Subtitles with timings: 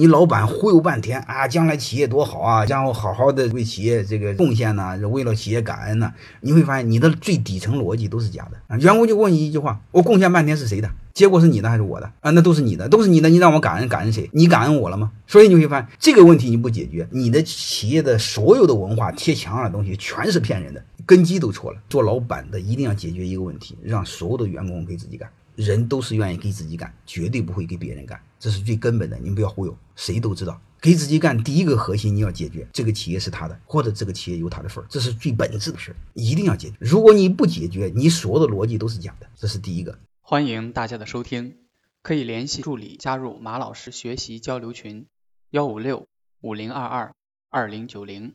[0.00, 8.78] 你老板忽悠半天啊，将来企业多好啊，然后好好的为企业这个贡献呢，为了企业感恩呢，你会发现你的最底层逻辑都是假的啊。
[8.78, 10.88] 员工就问你一句话：我贡献半天是谁的？
[11.12, 12.30] 结果是你的还是我的啊？
[12.30, 14.30] 那都是你的，都是你的，你让我感恩感恩谁？
[14.32, 15.10] 你感恩我了吗？
[15.26, 21.80] 所以你会发现这个问题你不解决，你的企业的所有的文化贴墙上的东西全是骗人的，根基都错了。
[21.90, 25.28] 做老板的一定要解决一个问题，让所有的员工给自己干。
[25.58, 29.18] 人都是愿意给自己干，绝对不会给别人干，这是最根本的。
[29.18, 36.76] 你不要忽悠，谁都知道，给自己干第一个核心你要解决，这个企业是他的，或者这个企业有他的份儿，这是最本质的事儿，一定要解决。
[36.78, 39.98] 如果你不解决，你所有的逻辑都是假的，这是第一个。
[40.20, 41.56] 欢迎大家的收听，
[42.04, 45.06] 可以联系助理加入马老师学习交流群，
[45.50, 46.06] 幺五六
[46.40, 47.12] 五零二二
[47.50, 48.34] 二零九零。